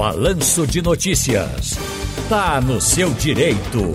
Balanço 0.00 0.66
de 0.66 0.80
Notícias. 0.80 1.76
Tá 2.26 2.58
no 2.58 2.80
seu 2.80 3.10
direito. 3.10 3.92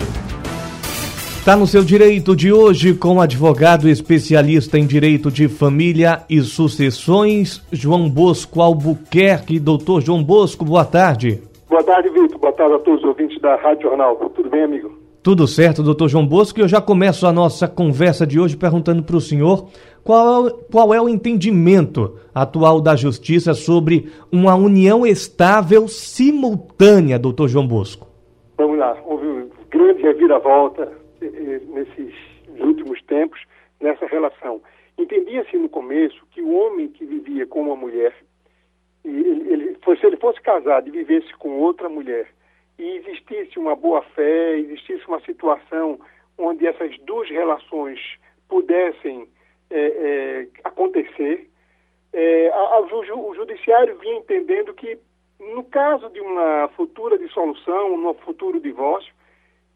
Tá 1.44 1.56
no 1.56 1.66
seu 1.66 1.82
direito 1.82 2.36
de 2.36 2.52
hoje 2.52 2.94
com 2.94 3.16
o 3.16 3.20
advogado 3.20 3.88
especialista 3.88 4.78
em 4.78 4.86
direito 4.86 5.32
de 5.32 5.48
família 5.48 6.22
e 6.30 6.40
sucessões, 6.42 7.60
João 7.72 8.08
Bosco 8.08 8.62
Albuquerque. 8.62 9.58
Doutor 9.58 10.00
João 10.00 10.22
Bosco, 10.22 10.64
boa 10.64 10.84
tarde. 10.84 11.42
Boa 11.68 11.82
tarde, 11.82 12.08
Vitor. 12.10 12.38
Boa 12.38 12.52
tarde 12.52 12.74
a 12.74 12.78
todos 12.78 13.00
os 13.00 13.08
ouvintes 13.08 13.40
da 13.40 13.56
Rádio 13.56 13.88
Jornal. 13.88 14.14
Tudo 14.14 14.48
bem, 14.48 14.62
amigo? 14.62 15.05
Tudo 15.26 15.48
certo, 15.48 15.82
doutor 15.82 16.08
João 16.08 16.24
Bosco. 16.24 16.60
Eu 16.60 16.68
já 16.68 16.80
começo 16.80 17.26
a 17.26 17.32
nossa 17.32 17.66
conversa 17.66 18.24
de 18.24 18.38
hoje 18.38 18.56
perguntando 18.56 19.02
para 19.02 19.16
o 19.16 19.20
senhor 19.20 19.68
qual, 20.04 20.48
qual 20.70 20.94
é 20.94 21.02
o 21.02 21.08
entendimento 21.08 22.16
atual 22.32 22.80
da 22.80 22.94
justiça 22.94 23.52
sobre 23.52 24.08
uma 24.30 24.54
união 24.54 25.04
estável 25.04 25.88
simultânea, 25.88 27.18
doutor 27.18 27.48
João 27.48 27.66
Bosco. 27.66 28.06
Vamos 28.56 28.78
lá. 28.78 28.96
Houve 29.04 29.26
um 29.26 29.50
grande 29.68 30.00
reviravolta 30.00 30.92
eh, 31.20 31.26
eh, 31.26 31.60
nesses 31.74 32.14
últimos 32.60 33.02
tempos 33.02 33.40
nessa 33.80 34.06
relação. 34.06 34.60
Entendia-se 34.96 35.56
no 35.56 35.68
começo 35.68 36.24
que 36.30 36.40
o 36.40 36.54
homem 36.54 36.86
que 36.86 37.04
vivia 37.04 37.48
com 37.48 37.62
uma 37.62 37.74
mulher, 37.74 38.14
ele, 39.04 39.52
ele, 39.52 39.76
se 39.84 40.06
ele 40.06 40.18
fosse 40.18 40.40
casado 40.40 40.86
e 40.86 40.92
vivesse 40.92 41.34
com 41.36 41.58
outra 41.58 41.88
mulher, 41.88 42.28
e 42.78 42.96
existisse 42.96 43.58
uma 43.58 43.74
boa 43.74 44.02
fé, 44.02 44.58
existisse 44.58 45.06
uma 45.06 45.20
situação 45.20 45.98
onde 46.38 46.66
essas 46.66 46.96
duas 47.00 47.28
relações 47.28 47.98
pudessem 48.48 49.28
é, 49.70 49.78
é, 49.78 50.48
acontecer, 50.64 51.48
é, 52.12 52.48
a, 52.48 52.56
a, 52.56 52.80
o, 52.80 53.30
o 53.30 53.34
judiciário 53.34 53.98
vinha 53.98 54.16
entendendo 54.16 54.72
que 54.74 54.98
no 55.38 55.64
caso 55.64 56.08
de 56.10 56.20
uma 56.20 56.68
futura 56.76 57.18
dissolução, 57.18 57.96
no 57.96 58.14
futuro 58.14 58.60
divórcio, 58.60 59.12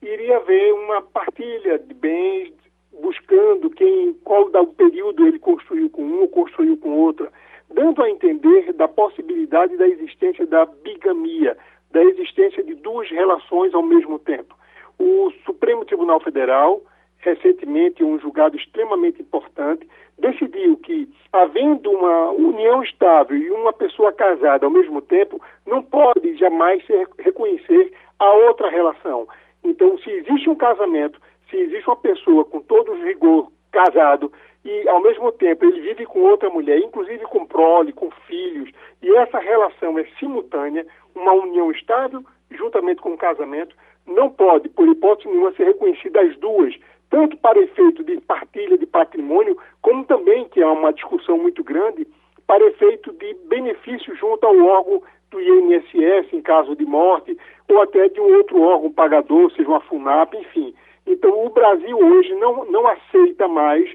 iria 0.02 0.38
haver 0.38 0.72
uma 0.72 1.02
partilha 1.02 1.78
de 1.78 1.92
bens, 1.92 2.52
buscando 2.92 3.68
quem, 3.70 4.14
qual 4.24 4.44
o 4.46 4.66
período 4.68 5.26
ele 5.26 5.38
construiu 5.38 5.90
com 5.90 6.02
um 6.02 6.26
construiu 6.28 6.76
com 6.78 6.90
outra, 6.90 7.30
dando 7.72 8.02
a 8.02 8.10
entender 8.10 8.72
da 8.72 8.88
possibilidade 8.88 9.76
da 9.76 9.86
existência 9.86 10.46
da 10.46 10.64
bigamia, 10.64 11.56
da 11.90 12.02
existência 12.02 12.62
de 12.62 12.69
duas 12.82 13.08
relações 13.10 13.74
ao 13.74 13.82
mesmo 13.82 14.18
tempo. 14.18 14.54
O 14.98 15.30
Supremo 15.44 15.84
Tribunal 15.84 16.20
Federal, 16.20 16.82
recentemente, 17.18 18.04
um 18.04 18.18
julgado 18.18 18.56
extremamente 18.56 19.22
importante, 19.22 19.88
decidiu 20.18 20.76
que, 20.76 21.08
havendo 21.32 21.90
uma 21.90 22.30
união 22.30 22.82
estável 22.82 23.36
e 23.36 23.50
uma 23.50 23.72
pessoa 23.72 24.12
casada 24.12 24.66
ao 24.66 24.72
mesmo 24.72 25.00
tempo, 25.00 25.40
não 25.66 25.82
pode 25.82 26.36
jamais 26.36 26.82
reconhecer 27.18 27.92
a 28.18 28.30
outra 28.32 28.68
relação. 28.68 29.26
Então, 29.64 29.98
se 29.98 30.10
existe 30.10 30.48
um 30.48 30.54
casamento, 30.54 31.20
se 31.48 31.56
existe 31.56 31.88
uma 31.88 31.96
pessoa 31.96 32.44
com 32.44 32.60
todo 32.60 32.92
o 32.92 33.02
rigor 33.04 33.50
casado 33.72 34.32
e, 34.64 34.88
ao 34.88 35.00
mesmo 35.00 35.32
tempo, 35.32 35.64
ele 35.64 35.80
vive 35.80 36.06
com 36.06 36.20
outra 36.20 36.50
mulher, 36.50 36.78
inclusive 36.78 37.24
com 37.24 37.46
prole, 37.46 37.92
com 37.92 38.10
filhos, 38.26 38.70
e 39.02 39.14
essa 39.16 39.38
relação 39.38 39.98
é 39.98 40.04
simultânea, 40.18 40.86
uma 41.14 41.32
união 41.32 41.70
estável, 41.70 42.22
juntamente 42.50 43.00
com 43.00 43.12
o 43.12 43.18
casamento, 43.18 43.74
não 44.06 44.30
pode, 44.30 44.68
por 44.68 44.88
hipótese 44.88 45.28
nenhuma, 45.28 45.52
ser 45.52 45.64
reconhecida 45.64 46.20
as 46.20 46.36
duas, 46.38 46.74
tanto 47.08 47.36
para 47.36 47.58
efeito 47.58 48.04
de 48.04 48.20
partilha 48.20 48.78
de 48.78 48.86
patrimônio, 48.86 49.56
como 49.82 50.04
também, 50.04 50.48
que 50.48 50.60
é 50.60 50.66
uma 50.66 50.92
discussão 50.92 51.38
muito 51.38 51.62
grande, 51.62 52.06
para 52.46 52.64
efeito 52.66 53.12
de 53.12 53.34
benefício 53.48 54.14
junto 54.16 54.44
ao 54.44 54.58
órgão 54.58 55.02
do 55.30 55.40
INSS 55.40 56.32
em 56.32 56.42
caso 56.42 56.74
de 56.74 56.84
morte, 56.84 57.36
ou 57.68 57.80
até 57.80 58.08
de 58.08 58.20
um 58.20 58.36
outro 58.36 58.60
órgão 58.60 58.92
pagador, 58.92 59.50
seja 59.52 59.68
uma 59.68 59.80
FUNAP, 59.80 60.34
enfim. 60.34 60.74
Então, 61.06 61.46
o 61.46 61.50
Brasil 61.50 61.96
hoje 61.96 62.34
não, 62.34 62.64
não 62.66 62.86
aceita 62.86 63.46
mais 63.46 63.88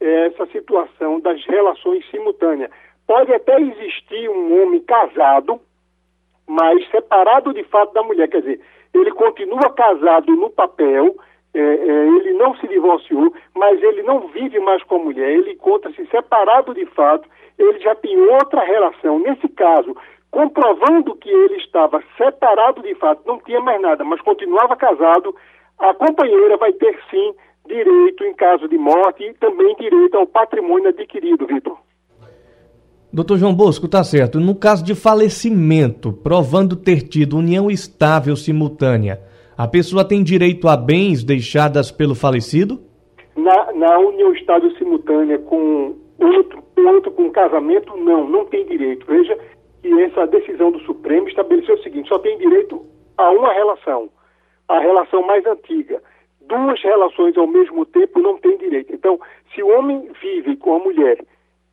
eh, 0.00 0.26
essa 0.26 0.46
situação 0.46 1.20
das 1.20 1.42
relações 1.46 2.04
simultâneas. 2.10 2.70
Pode 3.06 3.32
até 3.32 3.60
existir 3.60 4.28
um 4.28 4.62
homem 4.62 4.80
casado, 4.80 5.60
mas 6.52 6.86
separado 6.90 7.54
de 7.54 7.64
fato 7.64 7.94
da 7.94 8.02
mulher. 8.02 8.28
Quer 8.28 8.40
dizer, 8.40 8.60
ele 8.92 9.10
continua 9.12 9.72
casado 9.72 10.30
no 10.36 10.50
papel, 10.50 11.16
é, 11.54 11.58
é, 11.60 12.08
ele 12.08 12.34
não 12.34 12.54
se 12.56 12.68
divorciou, 12.68 13.32
mas 13.54 13.82
ele 13.82 14.02
não 14.02 14.28
vive 14.28 14.58
mais 14.60 14.82
com 14.84 14.96
a 14.96 15.04
mulher, 15.04 15.30
ele 15.30 15.52
encontra-se 15.52 16.04
separado 16.06 16.74
de 16.74 16.84
fato, 16.86 17.28
ele 17.58 17.78
já 17.80 17.94
tem 17.94 18.18
outra 18.18 18.62
relação. 18.62 19.18
Nesse 19.20 19.48
caso, 19.48 19.96
comprovando 20.30 21.16
que 21.16 21.30
ele 21.30 21.56
estava 21.56 22.02
separado 22.18 22.82
de 22.82 22.94
fato, 22.96 23.22
não 23.26 23.38
tinha 23.38 23.60
mais 23.60 23.80
nada, 23.80 24.04
mas 24.04 24.20
continuava 24.20 24.76
casado, 24.76 25.34
a 25.78 25.94
companheira 25.94 26.58
vai 26.58 26.72
ter 26.74 26.98
sim 27.10 27.34
direito 27.66 28.24
em 28.24 28.34
caso 28.34 28.68
de 28.68 28.76
morte 28.76 29.24
e 29.24 29.34
também 29.34 29.74
direito 29.76 30.18
ao 30.18 30.26
patrimônio 30.26 30.88
adquirido, 30.88 31.46
Vitor. 31.46 31.78
Doutor 33.12 33.36
João 33.36 33.54
Bosco, 33.54 33.86
tá 33.86 34.02
certo. 34.02 34.40
No 34.40 34.54
caso 34.54 34.82
de 34.82 34.94
falecimento, 34.94 36.14
provando 36.14 36.74
ter 36.74 37.02
tido 37.02 37.36
união 37.36 37.70
estável 37.70 38.34
simultânea, 38.34 39.20
a 39.54 39.68
pessoa 39.68 40.02
tem 40.02 40.22
direito 40.22 40.66
a 40.66 40.78
bens 40.78 41.22
deixadas 41.22 41.90
pelo 41.90 42.14
falecido? 42.14 42.80
Na, 43.36 43.70
na 43.74 43.98
união 43.98 44.32
estável 44.32 44.70
simultânea 44.78 45.38
com 45.40 45.94
outro, 46.18 46.64
outro 46.78 47.12
com 47.12 47.30
casamento, 47.30 47.94
não, 47.98 48.26
não 48.26 48.46
tem 48.46 48.64
direito. 48.64 49.04
Veja 49.06 49.38
que 49.82 49.92
essa 50.04 50.26
decisão 50.28 50.72
do 50.72 50.80
Supremo 50.80 51.28
estabeleceu 51.28 51.74
o 51.74 51.82
seguinte: 51.82 52.08
só 52.08 52.18
tem 52.18 52.38
direito 52.38 52.82
a 53.18 53.30
uma 53.30 53.52
relação, 53.52 54.08
a 54.68 54.78
relação 54.80 55.22
mais 55.26 55.44
antiga. 55.44 56.02
Duas 56.48 56.82
relações 56.82 57.36
ao 57.36 57.46
mesmo 57.46 57.84
tempo 57.84 58.20
não 58.20 58.38
tem 58.38 58.56
direito. 58.56 58.94
Então, 58.94 59.20
se 59.54 59.62
o 59.62 59.68
homem 59.68 60.08
vive 60.22 60.56
com 60.56 60.76
a 60.76 60.78
mulher 60.78 61.18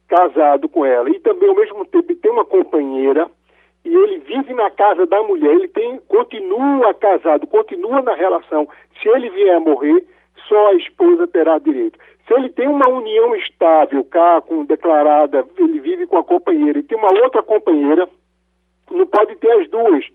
casado 0.10 0.68
com 0.68 0.86
ela 0.86 1.10
e 1.10 1.20
também 1.20 1.48
ao 1.48 1.56
mesmo 1.56 1.86
tempo 1.86 2.14
tem 2.16 2.32
uma 2.32 2.44
companheira 2.44 3.30
e 3.86 3.96
ele 3.96 4.20
vive 4.20 4.54
na 4.54 4.70
casa 4.70 5.06
da 5.06 5.24
mulher, 5.24 5.54
ele 5.54 5.68
tem, 5.70 5.98
continua 6.08 6.94
casado, 6.94 7.48
continua 7.48 8.02
na 8.02 8.14
relação. 8.14 8.68
Se 9.02 9.08
ele 9.08 9.30
vier 9.30 9.56
a 9.56 9.60
morrer, 9.60 10.04
só 10.48 10.68
a 10.68 10.74
esposa 10.74 11.28
terá 11.28 11.58
direito. 11.60 11.98
Se 12.28 12.34
ele 12.34 12.50
tem 12.50 12.68
uma 12.68 12.88
união 12.90 13.36
estável, 13.36 14.04
cá, 14.04 14.42
com 14.42 14.66
declarada, 14.66 15.46
ele 15.58 15.80
vive 15.80 16.06
com 16.08 16.18
a 16.18 16.24
companheira 16.24 16.80
e 16.80 16.84
tem 16.84 16.98
uma 16.98 17.14
outra 17.24 17.42
companheira, 17.42 18.08
não 18.92 19.06
pode 19.06 19.36
ter 19.38 19.52
as 19.52 19.70
duas 19.70 20.06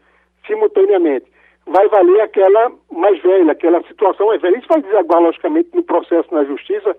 simultaneamente. 0.47 1.27
Vai 1.67 1.89
valer 1.89 2.21
aquela 2.21 2.71
mais 2.93 3.21
velha, 3.23 3.53
aquela 3.53 3.83
situação 3.85 4.27
mais 4.27 4.43
velha. 4.43 4.59
Isso 4.59 4.69
vai 4.69 4.83
desaguar, 4.83 5.23
logicamente, 5.23 5.71
no 5.73 5.83
processo 5.83 6.33
na 6.35 6.45
justiça, 6.45 6.95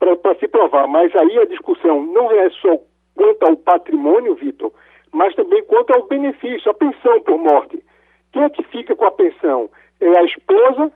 para 0.00 0.34
se 0.36 0.48
provar. 0.48 0.88
Mas 0.88 1.14
aí 1.14 1.38
a 1.38 1.44
discussão 1.44 2.02
não 2.02 2.32
é 2.32 2.50
só 2.50 2.78
quanto 3.14 3.42
ao 3.44 3.56
patrimônio, 3.56 4.34
Vitor, 4.34 4.72
mas 5.12 5.34
também 5.34 5.62
quanto 5.64 5.92
ao 5.92 6.06
benefício, 6.06 6.70
a 6.70 6.74
pensão 6.74 7.20
por 7.20 7.38
morte. 7.38 7.82
Quem 8.32 8.42
é 8.42 8.48
que 8.48 8.62
fica 8.64 8.96
com 8.96 9.04
a 9.04 9.10
pensão? 9.10 9.68
É 10.00 10.18
a 10.18 10.24
esposa, 10.24 10.90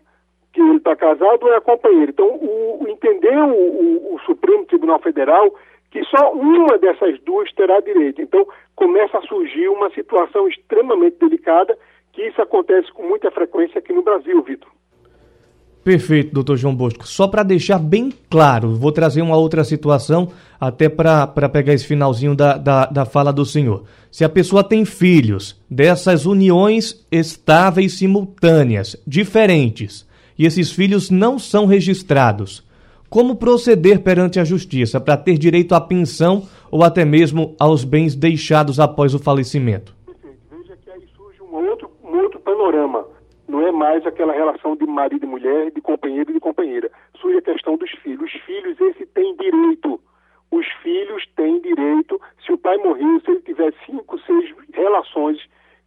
que 0.53 0.61
ele 0.61 0.77
está 0.77 0.97
casado, 0.97 1.45
ou 1.45 1.53
é 1.53 1.57
a 1.57 1.61
companheira? 1.61 2.11
Então, 2.11 2.29
o, 2.29 2.87
entendeu 2.89 3.45
o, 3.45 4.15
o, 4.15 4.21
Supremo 4.21 4.65
Tribunal 4.65 5.01
Federal 5.01 5.53
que 5.91 6.03
só 6.05 6.33
uma 6.33 6.79
dessas 6.79 7.21
duas 7.21 7.53
terá 7.53 7.79
direito. 7.81 8.21
Então, 8.21 8.47
começa 8.75 9.19
a 9.19 9.23
surgir 9.23 9.69
uma 9.69 9.91
situação 9.91 10.49
extremamente 10.49 11.19
delicada, 11.19 11.79
que 12.13 12.23
isso 12.27 12.41
acontece 12.43 12.91
com 12.93 13.05
muita 13.05 13.31
frequência 13.31 13.79
aqui 13.79 13.93
no 13.93 14.03
Brasil, 14.03 14.43
Vitor. 14.43 14.74
Perfeito, 15.85 16.33
doutor 16.33 16.57
João 16.57 16.75
Bosco. 16.75 17.07
Só 17.07 17.29
para 17.29 17.43
deixar 17.43 17.79
bem 17.79 18.11
claro, 18.31 18.75
vou 18.75 18.91
trazer 18.91 19.21
uma 19.21 19.37
outra 19.37 19.63
situação, 19.63 20.31
até 20.59 20.89
para 20.89 21.27
pegar 21.53 21.75
esse 21.75 21.87
finalzinho 21.87 22.35
da, 22.35 22.57
da, 22.57 22.87
da 22.87 23.05
fala 23.05 23.31
do 23.31 23.45
senhor. 23.45 23.85
Se 24.11 24.25
a 24.25 24.29
pessoa 24.31 24.65
tem 24.65 24.87
filhos 24.87 25.61
dessas 25.71 26.25
uniões 26.25 27.05
estáveis 27.13 27.99
simultâneas, 27.99 28.97
diferentes, 29.07 30.09
e 30.39 30.47
esses 30.47 30.73
filhos 30.73 31.11
não 31.11 31.39
são 31.39 31.67
registrados, 31.67 32.65
como 33.11 33.37
proceder 33.37 34.01
perante 34.01 34.41
a 34.41 34.45
justiça 34.45 34.99
para 34.99 35.19
ter 35.19 35.37
direito 35.37 35.75
à 35.75 35.81
pensão 35.83 36.49
ou 36.71 36.83
até 36.83 37.05
mesmo 37.05 37.55
aos 37.61 37.85
bens 37.85 38.15
deixados 38.15 38.81
após 38.81 39.15
o 39.15 39.19
falecimento? 39.19 39.95
Perfeito. 40.07 40.39
Veja 40.51 40.79
que 40.83 40.91
aí 40.91 41.03
surge 41.15 41.43
um 41.43 41.55
outro, 41.69 41.91
um 42.03 42.17
outro 42.17 42.41
panorama 42.41 43.05
não 43.47 43.61
é 43.61 43.71
mais 43.85 44.07
aquela 44.07 44.33
relação 44.33 44.75
de 44.75 44.87
marido 44.87 45.27
e 45.27 45.29
mulher, 45.29 45.71
de 45.71 45.79
companheiro 45.83 46.31
e 46.31 46.33
de 46.33 46.41
companheira. 46.41 46.91
Surge 47.21 47.37
a 47.37 47.43
questão 47.43 47.77
dos 47.77 47.91
filhos. 47.91 48.23
Os 48.23 48.41
filhos, 48.41 48.81
esse 48.81 49.05
tem 49.05 49.37
direito. 49.37 50.01
Os 50.51 50.67
filhos 50.83 51.23
têm 51.37 51.61
direito. 51.61 52.19
Se 52.47 52.51
o 52.51 52.57
pai 52.57 52.79
morreu, 52.79 53.21
se 53.21 53.31
ele 53.31 53.43
tiver 53.43 53.75
cinco, 53.85 54.19
seis 54.21 54.55
relações, 54.73 55.39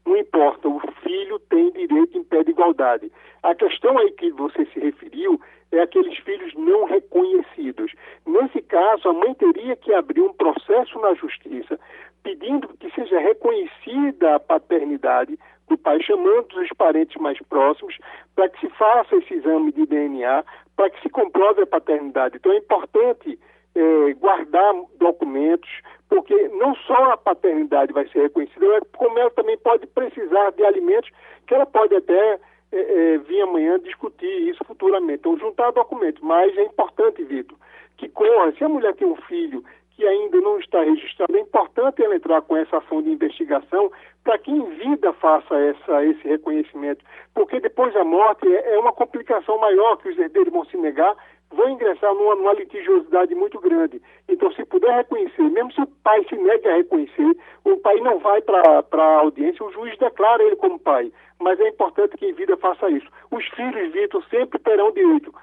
não 0.06 0.16
importa. 0.16 0.70
O 0.70 0.80
filho 1.02 1.40
tem 1.50 1.72
direito 1.72 2.16
em 2.20 2.24
pé 2.24 2.44
de 2.44 2.52
igualdade. 2.52 3.12
A 3.48 3.56
questão 3.56 3.98
aí 3.98 4.12
que 4.12 4.30
você 4.32 4.66
se 4.66 4.78
referiu 4.78 5.40
é 5.72 5.80
aqueles 5.80 6.18
filhos 6.18 6.54
não 6.56 6.84
reconhecidos. 6.84 7.94
Nesse 8.26 8.62
caso, 8.64 9.08
a 9.08 9.14
mãe 9.14 9.34
teria 9.36 9.74
que 9.78 9.94
abrir 9.94 10.20
um 10.20 10.34
processo 10.34 11.00
na 11.00 11.14
justiça 11.14 11.80
pedindo 12.24 12.68
que 12.78 12.92
seja 12.92 13.18
reconhecida 13.20 14.36
a 14.36 14.40
paternidade 14.40 15.40
do 15.70 15.78
pai, 15.78 16.02
chamando 16.04 16.60
os 16.60 16.68
parentes 16.78 17.16
mais 17.22 17.40
próximos, 17.48 17.98
para 18.36 18.50
que 18.50 18.60
se 18.60 18.70
faça 18.74 19.16
esse 19.16 19.36
exame 19.36 19.72
de 19.72 19.86
DNA, 19.86 20.44
para 20.76 20.90
que 20.90 21.02
se 21.02 21.08
comprove 21.08 21.62
a 21.62 21.68
paternidade. 21.68 22.36
Então 22.36 22.52
é 22.52 22.58
importante 22.58 23.40
é, 23.76 24.14
guardar 24.16 24.74
documentos, 25.00 25.70
porque 26.10 26.36
não 26.50 26.76
só 26.76 27.14
a 27.14 27.18
paternidade 27.18 27.94
vai 27.94 28.06
ser 28.10 28.24
reconhecida, 28.24 28.82
como 28.98 29.18
ela 29.18 29.32
também 29.32 29.58
pode 29.60 29.88
precisar 29.88 30.52
de 30.52 30.66
alimentos 30.66 31.10
que 31.48 31.56
ela 31.56 31.66
pode 31.66 31.96
até 31.96 32.40
é, 32.72 33.14
é, 33.14 33.18
vir 33.18 33.42
amanhã 33.42 33.80
discutir 33.80 34.50
isso 34.50 34.64
futuramente. 34.66 35.20
Então, 35.20 35.38
juntar 35.38 35.72
documentos. 35.72 36.22
Mas 36.22 36.56
é 36.58 36.64
importante, 36.64 37.24
Vitor, 37.24 37.58
que 37.98 38.10
corra. 38.10 38.52
Se 38.58 38.64
a 38.64 38.70
mulher 38.70 38.94
tem 38.96 39.08
um 39.08 39.16
filho 39.16 39.64
que 39.96 40.06
ainda 40.06 40.40
não 40.42 40.60
está 40.60 40.84
registrado, 40.84 41.36
é 41.36 41.40
importante 41.40 42.04
ela 42.04 42.16
entrar 42.16 42.42
com 42.44 42.56
essa 42.56 42.78
ação 42.78 43.02
de 43.02 43.10
investigação 43.10 43.92
para 44.24 44.38
que 44.38 44.52
em 44.52 44.64
vida 44.76 45.12
faça 45.14 45.56
essa, 45.56 46.06
esse 46.06 46.28
reconhecimento. 46.28 47.04
Porque 47.34 47.60
depois 47.60 47.94
da 47.94 48.04
morte 48.04 48.48
é, 48.48 48.76
é 48.76 48.80
uma 48.80 48.94
complicação 48.94 49.58
maior 49.58 49.98
que 49.98 50.10
os 50.10 50.18
herdeiros 50.18 50.54
vão 50.54 50.66
se 50.66 50.78
negar 50.78 51.16
vão 51.52 51.70
ingressar 51.70 52.14
numa, 52.14 52.36
numa, 52.36 52.54
litigiosidade 52.54 53.34
muito 53.34 53.60
grande. 53.60 54.02
Então, 54.28 54.52
se 54.52 54.66
puder 54.66 54.96
reconhecer, 54.96 55.44
mesmo 55.44 55.72
se 55.72 55.82
o 55.82 55.88
pai 56.04 56.26
se 56.28 56.36
nega 56.36 56.72
a 56.72 56.76
reconhecer, 56.78 57.38
o 57.64 57.78
pai 57.78 57.96
não 58.02 58.20
vai 58.20 58.42
para 58.42 58.84
a 58.94 59.20
audiência, 59.20 59.66
o 59.66 59.72
juiz 59.72 59.98
declara 59.98 60.44
ele 60.44 60.56
como 60.56 60.80
pai. 60.80 61.12
Mas 61.40 61.60
é 61.60 61.70
importante 61.70 62.18
que 62.18 62.26
em 62.26 62.34
vida 62.34 62.58
faça 62.58 62.90
isso. 62.90 63.08
Os 63.32 63.46
filhos, 63.50 63.92
Vitor, 63.94 64.24
sempre 64.30 64.60
terão 64.60 64.92
direito. 64.92 65.34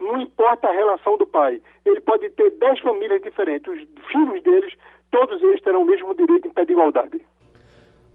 Não 0.00 0.20
importa 0.20 0.68
a 0.68 0.72
relação 0.72 1.16
do 1.16 1.26
pai. 1.26 1.62
Ele 1.84 2.00
pode 2.00 2.28
ter 2.30 2.50
dez 2.50 2.80
famílias 2.80 3.22
diferentes. 3.22 3.72
Os 3.72 4.06
filhos 4.10 4.42
deles, 4.42 4.74
todos 5.10 5.42
eles 5.42 5.60
terão 5.62 5.82
o 5.82 5.86
mesmo 5.86 6.14
direito 6.14 6.48
em 6.48 6.50
pé 6.50 6.64
de 6.64 6.72
igualdade. 6.72 7.20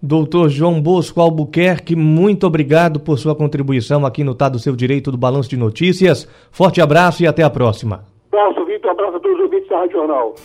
Doutor 0.01 0.47
João 0.47 0.81
Bosco 0.81 1.19
Albuquerque, 1.19 1.93
muito 1.93 2.47
obrigado 2.47 3.01
por 3.01 3.17
sua 3.19 3.35
contribuição 3.35 4.05
aqui 4.05 4.23
no 4.23 4.33
Tá 4.33 4.47
do 4.47 4.57
Seu 4.57 4.73
Direito 4.73 5.11
do 5.11 5.17
Balanço 5.17 5.49
de 5.49 5.57
Notícias. 5.57 6.25
Forte 6.51 6.79
abraço 6.79 7.21
e 7.21 7.27
até 7.27 7.43
a 7.43 7.49
próxima. 7.49 8.05
Abraço, 8.31 8.63
Vitor. 8.65 8.91
Abraço 8.91 9.17
a 9.17 9.19
todos 9.19 9.37
os 9.37 9.43
ouvintes 9.43 9.67
da 9.67 9.79
Rádio 9.79 9.97
Jornal. 9.97 10.35